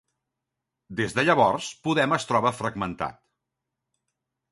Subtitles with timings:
[1.01, 3.21] Des de llavors, Podem es troba fragmentat.